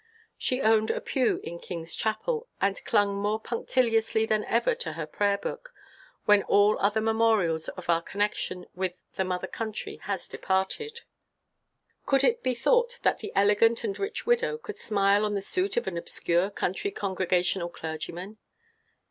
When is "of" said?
7.67-7.87, 15.77-15.85